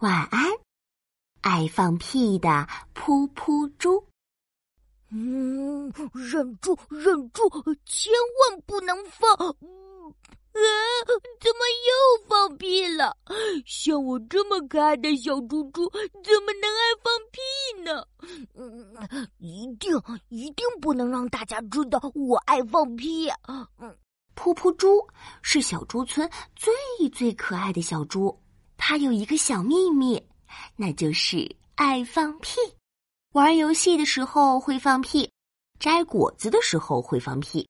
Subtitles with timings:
[0.00, 0.50] 晚安，
[1.40, 2.48] 爱放屁的
[2.94, 4.04] 噗噗猪。
[5.10, 7.48] 嗯，忍住，忍住，
[7.86, 9.30] 千万不能放！
[9.32, 10.60] 啊，
[11.40, 13.16] 怎么又放屁了？
[13.64, 17.40] 像我这么可爱的小猪猪，怎么能爱放屁
[17.82, 18.04] 呢？
[18.54, 18.94] 嗯，
[19.38, 19.96] 一定，
[20.28, 23.28] 一定不能让大家知道我爱放屁。
[23.46, 23.96] 嗯，
[24.34, 25.06] 噗噗猪
[25.40, 26.74] 是小猪村最
[27.10, 28.36] 最可爱的小猪。
[28.86, 30.22] 他有一个小秘密，
[30.76, 32.58] 那就是爱放屁。
[33.32, 35.30] 玩游戏的时候会放屁，
[35.80, 37.66] 摘果子的时候会放屁，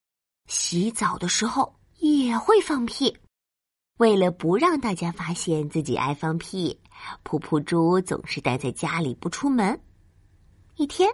[0.49, 3.17] 洗澡的时候也会放屁。
[3.99, 6.81] 为了不让大家发现自己爱放屁，
[7.23, 9.81] 噗噗猪总是待在家里不出门。
[10.75, 11.09] 一天，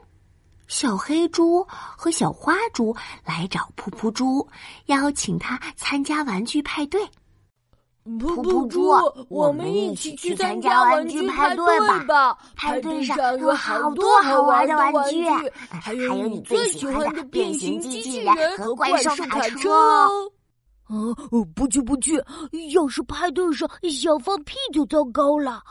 [0.67, 4.49] 小黑猪和小花猪来找噗噗猪，
[4.87, 7.07] 邀请他参加玩具派对。
[8.05, 8.91] 噗噗猪，
[9.29, 12.37] 我们一起去参加玩具派对吧！
[12.57, 15.23] 派对上有好多好玩的玩具，
[15.69, 20.33] 还有你最喜欢的变形机器人和怪兽卡车哦。
[20.87, 21.15] 哦，
[21.55, 22.17] 不去不去！
[22.73, 25.63] 要是派对上想放屁就糟糕了。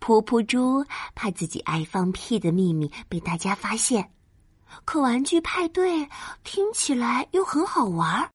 [0.00, 0.84] 噗噗猪
[1.14, 4.10] 怕自己爱放屁的秘密被大家发现，
[4.84, 6.06] 可玩具派对
[6.44, 8.28] 听起来又很好玩。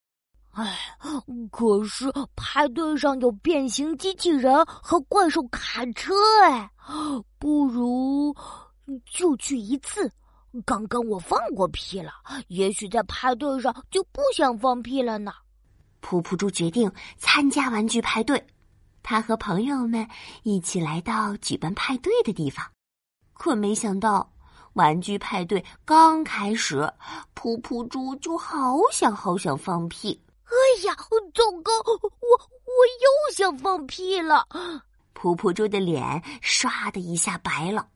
[0.51, 0.77] 哎，
[1.49, 6.69] 可是派对上有变形机器人和怪兽卡车，哎，
[7.39, 8.35] 不如
[9.05, 10.11] 就去一次。
[10.65, 12.11] 刚刚我放过屁了，
[12.49, 15.31] 也许在派对上就不想放屁了呢。
[16.01, 18.45] 噗噗猪决定参加玩具派对，
[19.01, 20.05] 他和朋友们
[20.43, 22.65] 一起来到举办派对的地方，
[23.31, 24.29] 可没想到
[24.73, 26.79] 玩具派对刚开始，
[27.33, 30.21] 噗噗猪就好想好想放屁。
[30.51, 30.93] 哎呀，
[31.33, 31.71] 糟糕！
[31.87, 32.29] 我
[32.65, 34.45] 我又想放屁了。
[35.15, 36.03] 噗噗猪的脸
[36.43, 37.87] 唰的一下白了。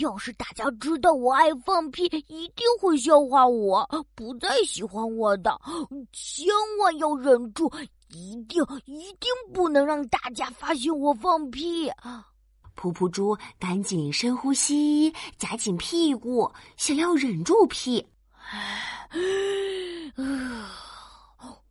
[0.00, 5.58] 要是大家知道我爱放屁，一定会笑话我，不再喜欢我的。
[6.12, 6.46] 千
[6.78, 7.68] 万要忍住，
[8.08, 11.90] 一定一定不能让大家发现我放屁。
[12.76, 18.06] 噗噗猪赶紧深呼吸，夹紧屁股，想要忍住屁。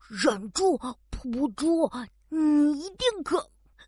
[0.08, 1.90] 忍住，噗噗猪，
[2.30, 3.38] 你一定可……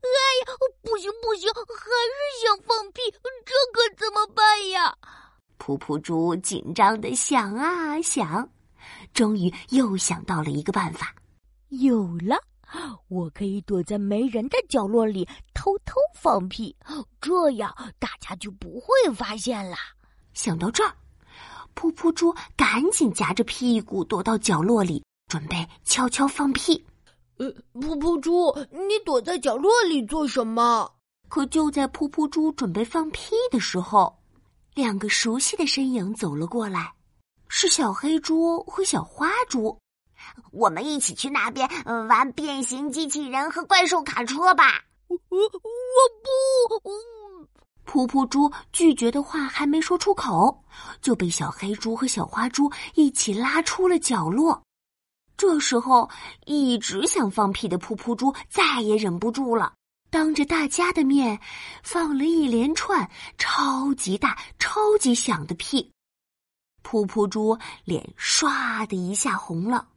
[0.03, 3.01] 哎呀，不行不行，还是想放屁，
[3.45, 4.97] 这可怎么办呀？
[5.57, 8.49] 噗噗猪紧张的想啊想，
[9.13, 11.15] 终于又想到了一个办法，
[11.69, 12.35] 有了，
[13.07, 16.75] 我可以躲在没人的角落里偷偷放屁，
[17.21, 19.77] 这样大家就不会发现了。
[20.33, 20.93] 想到这儿，
[21.75, 25.03] 噗噗猪赶紧夹着屁股躲到角落里。
[25.29, 26.85] 准备悄悄放屁，
[27.37, 30.91] 呃，噗噗猪，你躲在角落里做什么？
[31.27, 34.15] 可就在噗噗猪准备放屁的时候，
[34.75, 36.93] 两个熟悉的身影走了过来，
[37.47, 39.75] 是小黑猪和小花猪。
[40.51, 41.67] 我们一起去那边
[42.07, 44.83] 玩变形机器人和怪兽卡车吧。
[45.07, 45.49] 我我
[46.83, 46.91] 不，
[47.85, 50.63] 噗噗猪拒绝的话还没说出口，
[51.01, 54.61] 就被小黑猪和小花猪一起拉出了角落。
[55.35, 56.09] 这时候，
[56.45, 59.73] 一直想放屁的噗噗猪再也忍不住了，
[60.09, 61.39] 当着大家的面
[61.83, 65.91] 放了一连串超级大、超级响的屁。
[66.83, 69.87] 噗噗猪脸唰的一下红了，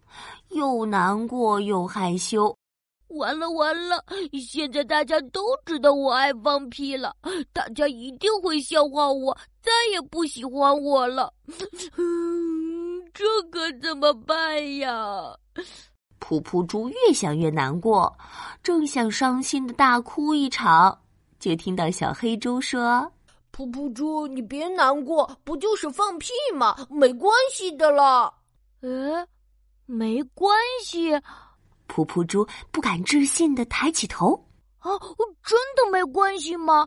[0.48, 2.56] 又难过又害羞。
[3.08, 4.04] 完了完了！
[4.32, 7.14] 现在大家都知道我爱放屁了，
[7.52, 11.32] 大家一定会笑话我，再也不喜欢我了。
[13.14, 15.34] 这可怎么办呀？
[16.20, 18.14] 噗噗猪越想越难过，
[18.62, 20.98] 正想伤心的大哭一场，
[21.38, 23.10] 就听到小黑猪说
[23.54, 26.76] ：“噗噗猪，你别难过，不就是放屁吗？
[26.90, 28.32] 没关系的啦。”
[28.82, 29.26] 呃，
[29.86, 31.12] 没关系。
[31.88, 34.32] 噗噗猪不敢置信的抬起头
[34.78, 34.90] ：“啊，
[35.42, 36.86] 真的没关系吗？”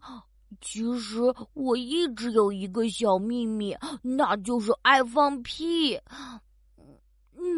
[0.61, 1.21] 其实
[1.53, 5.99] 我一直有一个小秘密，那就是爱放屁。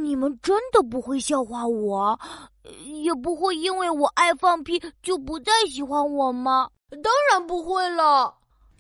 [0.04, 2.20] 你们真的不会笑话我，
[3.04, 6.70] 也不会因为我爱放屁就不再喜欢我吗？
[7.02, 8.36] 当然不会了。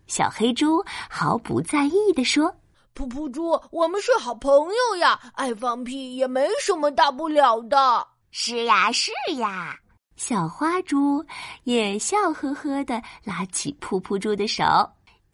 [0.05, 2.53] 小黑猪毫不在意的说
[2.93, 9.77] ：“噗噗猪，我们是好朋友呀，爱放屁也没什么大不了的。”是呀，是呀。
[10.15, 11.25] 小花猪
[11.63, 14.63] 也笑呵呵的拉起噗噗猪的手，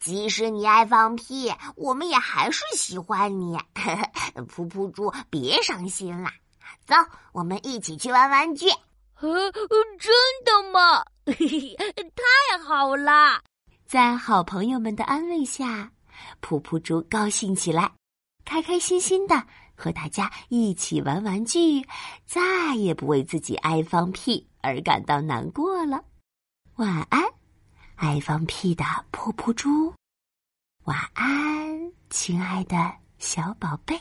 [0.00, 3.58] 即使你爱放屁，我们也还是喜欢你。
[4.48, 6.32] 噗噗猪，别伤心啦，
[6.86, 6.94] 走，
[7.32, 8.68] 我们一起去玩玩具。
[9.20, 9.52] 呃，
[9.98, 10.12] 真
[10.44, 11.04] 的吗？
[11.26, 13.42] 太好了！
[13.84, 15.90] 在好朋友们的安慰下，
[16.40, 17.92] 噗噗猪高兴起来，
[18.44, 19.44] 开开心心的
[19.78, 21.86] 和大家一起玩玩具，
[22.26, 26.02] 再也不为自己爱放屁而感到难过了。
[26.74, 27.22] 晚安，
[27.94, 29.94] 爱放屁的噗噗猪。
[30.84, 34.00] 晚安，亲爱的小宝贝。